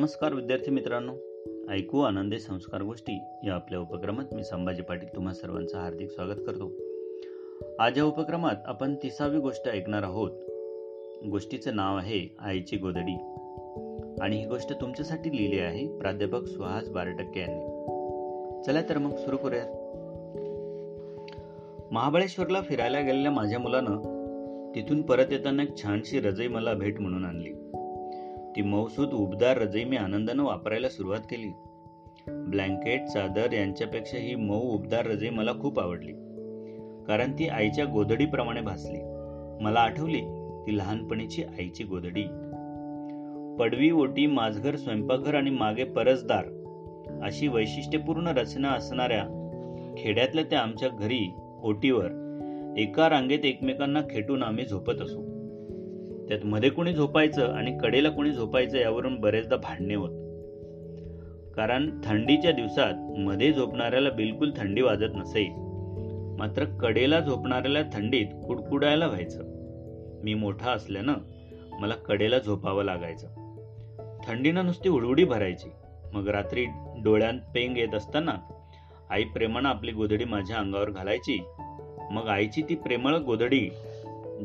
[0.00, 1.12] नमस्कार विद्यार्थी मित्रांनो.
[1.70, 6.72] ऐकू आनंदे संस्कार गोष्टी या आपल्या उपक्रमात मी संभाजी पाटील तुम्हा सर्वांचं हार्दिक स्वागत करतो.
[7.80, 10.30] आज या उपक्रमात आपण तिसावी गोष्ट ऐकणार आहोत.
[11.30, 13.16] गोष्टीचं नाव आहे आईची गोदडी
[14.20, 17.66] आणि ही गोष्ट तुमच्यासाठी लिहिली आहे प्राध्यापक सुहास बारटक्के यांनी.
[18.62, 19.64] चला तर मग सुरू करूया.
[21.90, 23.96] महाबळेश्वरला फिरायला गेलेल्या माझ्या मुलानं
[24.74, 27.50] तिथून परत येताना एक छानशी रजई मला भेट म्हणून आणली.
[28.56, 31.50] ती मौसूद उबदार रजई मी आनंदानं वापरायला सुरुवात केली.
[32.28, 36.12] ब्लँकेट चादर यांच्यापेक्षा ही मऊ उबदार रजई मला खूप आवडली.
[37.08, 38.98] कारण ती आईच्या गोधडीप्रमाणे भासली
[39.64, 40.20] मला आठवली
[40.66, 42.22] ती लहानपणीची आईची गोधडी.
[43.58, 46.44] पडवी ओटी माझघर स्वयंपाकघर आणि मागे परसदार
[47.22, 49.24] अशी वैशिष्ट्यपूर्ण रचना असणाऱ्या
[49.98, 52.08] खेड्यातल्या त्या आमच्या घरी ओटीवर
[52.78, 55.29] एका रांगेत एकमेकांना खेटून आम्ही झोपत असू.
[56.30, 60.10] त्यात मध्ये कोणी झोपायचं आणि कडेला कोणी झोपायचं यावरून बरेचदा भांडणे होत.
[61.56, 65.48] कारण थंडीच्या दिवसात मध्ये झोपणाऱ्याला बिलकुल थंडी वाजत नसे.
[66.38, 69.42] मात्र कडेला झोपणाऱ्याला थंडीत कुडकुडायला व्हायचं.
[70.24, 71.14] मी मोठा असल्यानं
[71.80, 73.28] मला कडेला झोपावं लागायचं.
[74.26, 75.70] थंडीनं नुसती उडउडी भरायची.
[76.12, 76.64] मग रात्री
[77.04, 78.32] डोळ्यात पेंग येत असताना
[79.10, 81.42] आई प्रेमानं आपली गोधडी माझ्या अंगावर घालायची.
[82.10, 83.70] मग आईची ती प्रेमळ गोधडी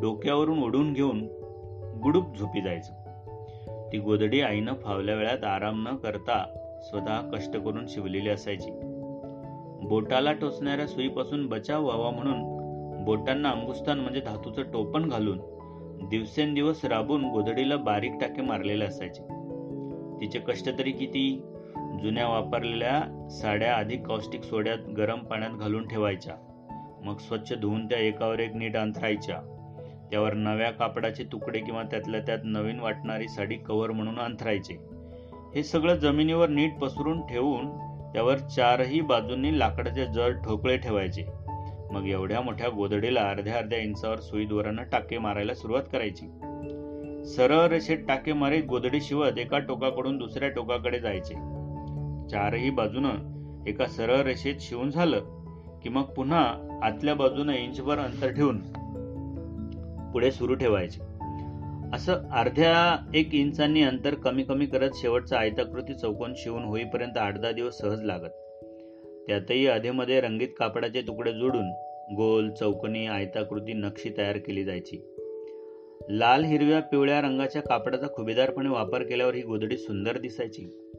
[0.00, 1.41] डोक्यावरून उडून घेऊन
[2.02, 2.92] गुडूप झोपी जायचं.
[3.92, 6.44] ती गोदडी आईनं फावल्या वेळात आराम न करता
[6.82, 8.70] स्वतः कष्ट करून शिवलेली असायची.
[9.82, 12.52] बोटाला टोचणाऱ्या सुईपासून बचाव व्हावा म्हणून
[13.04, 15.40] बोटांना अंगुस्तान म्हणजे धातूचं टोपण घालून
[16.08, 19.22] दिवसेंदिवस राबून गोधडीला बारीक टाके मारलेले असायचे.
[20.20, 21.42] तिचे कष्ट तरी किती?
[22.02, 26.34] जुन्या वापरलेल्या साड्या अधिक कौष्टिक सोड्यात गरम पाण्यात घालून ठेवायच्या.
[27.04, 29.51] मग स्वच्छ धुवून त्या एकावर एक नीट अंथरायच्या.
[30.12, 34.74] त्यावर नव्या कापडाचे तुकडे किंवा त्यातल्या त्यात नवीन वाटणारी साडी कव्हर म्हणून अंथरायचे.
[35.54, 37.68] हे सगळं जमिनीवर नीट पसरून ठेवून
[38.12, 41.24] त्यावर चारही बाजूंनी लाकडाचे जड ठोकळे ठेवायचे.
[41.90, 46.26] मग एवढ्या मोठ्या गोधडीला अर्ध्या अर्ध्या इंचावर सुईद्वारानं टाके मारायला सुरुवात करायची.
[47.24, 51.34] सरळ रेषेत टाके मारीत गोधडी शिवत एका टोकाकडून दुसऱ्या टोकाकडे जायचे.
[52.28, 53.10] चारही बाजूनं
[53.66, 55.18] एका सरळ रेषेत शिवून झालं
[55.82, 58.58] की मग पुन्हा आतल्या बाजूनं इंचभर अंतर ठेवून
[60.12, 61.00] पुढे सुरू ठेवायचे.
[61.94, 67.52] असं अर्ध्या एक इंचांनी अंतर कमी कमी करत शेवटचा आयताकृती चौकोन शिवून होईपर्यंत आठ दहा
[67.52, 68.30] दिवस सहज लागत.
[69.26, 71.70] त्यातही अधेमध्ये रंगीत कापडाचे तुकडे जोडून
[72.16, 75.14] गोल चौकनी आयताकृती नक्षी तयार केली जायची.
[76.08, 80.90] लाल हिरव्या पिवळ्या रंगाच्या कापडाचा खुबेदारपणे वापर केल्यावर ही गोधडी सुंदर दिसायची.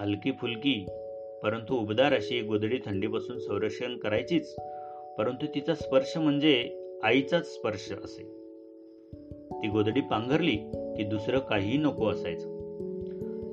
[0.00, 0.86] हलकी फुलकी
[1.42, 4.54] परंतु उबदार अशी गोधडी थंडीपासून संरक्षण करायचीच.
[5.18, 8.22] परंतु तिचा स्पर्श म्हणजे आईचाच स्पर्श असे.
[9.62, 10.56] ती गोदडी पांघरली
[10.96, 12.48] की दुसरं काहीही नको असायचं.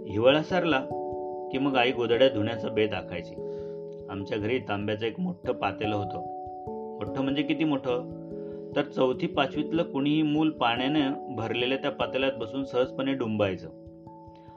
[0.07, 0.79] हिवाळा सरला
[1.51, 3.35] की मग आई गोदड्या धुण्याचा बेत आखायची.
[4.09, 6.17] आमच्या घरी तांब्याचं एक मोठं पातेलं होतं.
[6.97, 8.19] मोठं म्हणजे किती मोठं?
[8.75, 13.69] तर चौथी पाचवीतलं कुणीही मूल पाण्यानं भरलेल्या त्या पातेल्यात बसून सहजपणे डुंबायचं.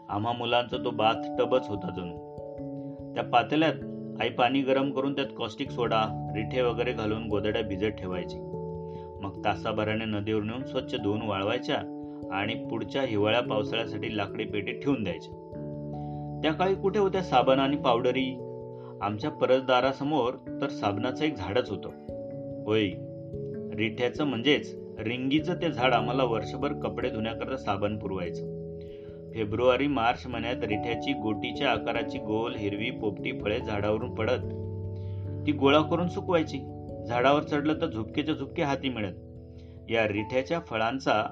[0.08, 2.32] आम्हा मुलांचा तो बाथ टबच होता जणू.
[3.14, 3.74] त्या पातेल्यात
[4.20, 8.61] आई पाणी गरम करून त्यात कॉस्टिक सोडा रिठे वगैरे घालून गोदड्या भिजत ठेवायची.
[9.22, 11.76] मग तासाभराने नदीवर नेऊन स्वच्छ धुवून वाळवायच्या
[12.32, 15.38] आणि पुढच्या हिवाळ्या पावसाळ्यासाठी लाकडी पेटीत ठेवून द्यायच्या.
[16.42, 18.38] त्या काळी कुठे होत्या साबण आणि पावडरी?
[19.02, 21.88] आमच्या परसदारासमोर तर साबणाचं एक झाडच होतं.
[22.66, 22.90] होय
[23.74, 28.62] रिठ्याचं म्हणजेच रिंगीचं ते झाड आम्हाला वर्षभर कपडे धुण्याकरता साबण पुरवायचं.
[29.34, 34.40] फेब्रुवारी मार्च महिन्यात रिठ्याची गोटीच्या आकाराची गोल हिरवी पोपटी फळे झाडावरून पडत
[35.46, 36.58] ती गोळा करून सुकवायची.
[37.06, 39.14] झाडावर चढलं तर झुपकेच्या झुपके हाती मिळत
[39.90, 41.24] या रिठ्याच्या फळांचा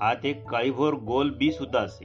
[0.00, 2.04] आत एक काळीभोर गोल बी सुद्धा असे.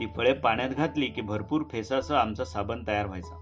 [0.00, 3.40] ती फळे पाण्यात घातली की भरपूर फेसासह आमचा साबण तयार व्हायचा.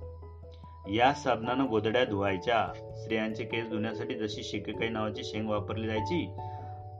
[0.90, 2.92] या साबणानं गोदड्या धुवायच्या.
[2.96, 6.36] स्त्रियांचे केस धुण्यासाठी जशी शिकेकाई नावाची शेंग वापरली जायची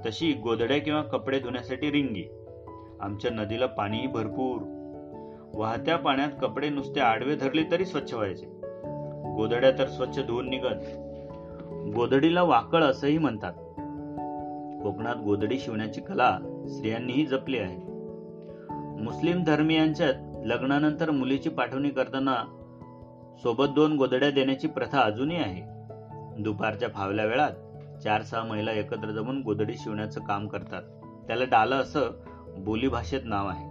[0.07, 2.25] तशी गोदड्या किंवा कपडे धुण्यासाठी रिंगी.
[3.01, 4.63] आमच्या नदीला पाणीही भरपूर.
[5.55, 8.52] वाहत्या पाण्यात कपडे नुसते आडवे धरले तरी स्वच्छ व्हायचे.
[9.37, 10.99] गोधड्या तर स्वच्छ धुवून निघत.
[11.97, 13.53] गोधडीला वाकळ असंही म्हणतात.
[14.83, 16.39] कोकणात गोधडी शिवण्याची कला
[16.69, 17.93] स्त्रियांनीही जपली आहे.
[19.03, 20.15] मुस्लिम धर्मियांच्यात
[20.45, 22.37] लग्नानंतर मुलीची पाठवणी करताना
[23.43, 25.73] सोबत दोन गोदड्या देण्याची प्रथा अजूनही आहे.
[26.43, 27.51] दुपारच्या फावल्या वेळात
[28.05, 30.83] चार सहा महिला एकत्र जमून गोदडी शिवण्याचं काम करतात.
[31.27, 32.11] त्याला डालं असं
[32.59, 33.69] बोलीभाषेत नाव आहे.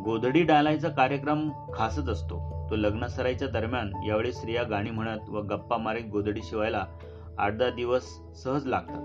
[0.00, 2.63] गोधडी डालायचा कार्यक्रम खासच असतो.
[2.74, 6.86] तो लग्नसराईच्या दरम्यान यावेळी स्त्रिया गाणी म्हणत व गप्पा मारीत गोदडी शिवायला
[7.38, 8.02] आठ दहा दिवस
[8.44, 9.02] सहज लागतात.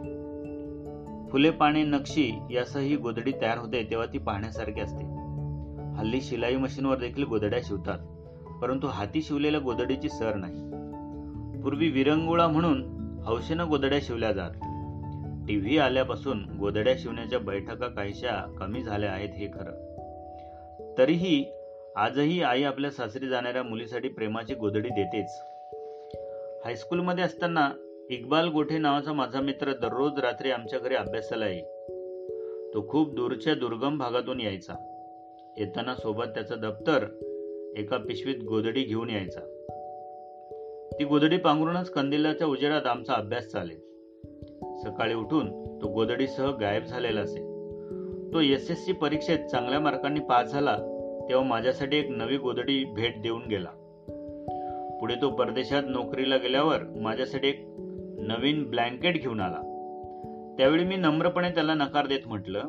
[1.31, 5.04] फुले पाने नक्षी यासह ही गोदडी तयार होते तेव्हा ती पाहण्यासारखी असते.
[5.98, 8.00] हल्ली शिलाई मशीनवर देखील गोदड्या शिवतात
[8.62, 10.57] परंतु हाती शिवलेल्या गोदडीची सर नाही.
[11.62, 12.83] पूर्वी विरंगुळा म्हणून
[13.25, 14.51] हौशेनं गोधड्या शिवल्या जात.
[15.48, 19.89] टीव्ही आल्यापासून गोधड्या शिवण्याच्या बैठका काहीशा कमी झाल्या आहेत हे खरं.
[20.98, 21.58] तरीही
[21.95, 25.41] आजही आई आपल्या सासरी जाणाऱ्या मुलीसाठी प्रेमाची गोधडी देतेच.
[26.65, 27.71] हायस्कूलमध्ये असताना
[28.09, 31.62] इक्बाल गोठे नावाचा माझा मित्र दररोज रात्री आमच्या घरी अभ्यासाला येई.
[32.74, 34.74] तो खूप दूरच्या दुर्गम भागातून यायचा.
[35.57, 37.06] येताना सोबत त्याचं दप्तर
[37.77, 39.39] एका पिशवीत गोधडी घेऊन यायचा.
[41.00, 43.75] ती गोधडी पांघरूनच कंदिलाच्या उजेडात आमचा अभ्यास चाले.
[44.80, 47.50] सकाळी उठून तो गोधडीसह गायब झालेला असे.
[48.33, 50.77] तो एस एस सी परीक्षेत चांगल्या मार्कांनी पास झाला
[51.29, 53.69] तेव्हा माझ्यासाठी एक नवी गोदडी भेट देऊन गेला.
[54.99, 57.65] पुढे तो परदेशात नोकरीला गेल्यावर माझ्यासाठी एक
[58.19, 59.61] नवीन ब्लँकेट घेऊन आला.
[60.57, 62.59] त्यावेळी मी नम्रपणे त्याला नकार देत म्हटलं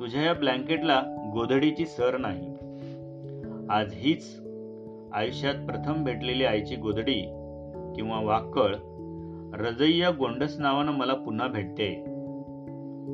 [0.00, 1.02] तुझ्या या ब्लँकेटला
[1.34, 2.46] गोधडीची सर नाही.
[3.70, 4.40] आज हीच
[5.12, 7.20] आयुष्यात प्रथम भेटलेली आईची गोधडी
[7.96, 8.74] किंवा वाकळ
[9.54, 11.94] रजैया गोंडस नावानं मला पुन्हा भेटते.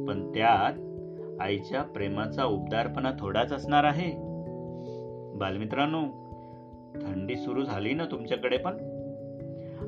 [0.09, 0.73] पण त्यात
[1.41, 4.26] आईच्या प्रेमाचा उबदारपणा थोडाच असणार आहे.
[5.37, 6.03] बालमित्रांनो
[6.95, 8.73] थंडी सुरू झाली ना तुमच्याकडे पण?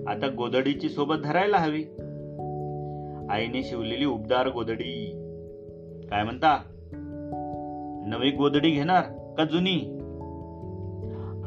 [0.08, 1.84] आता गोदडीची सोबत धरायला हवी.
[3.30, 5.10] आईने शिवलेली उबदार गोदडी
[6.10, 6.62] काय म्हणता?
[8.06, 9.02] नवी गोदडी घेणार
[9.38, 9.94] का जुनी?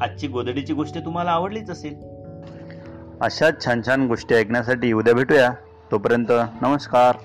[0.02, 1.96] आजची गोदडीची गोष्ट तुम्हाला आवडलीच असेल.
[3.22, 5.50] अशाच छान छान गोष्टी ऐकण्यासाठी उद्या भेटूया.
[5.92, 6.32] तोपर्यंत
[6.62, 7.16] नमस्कार.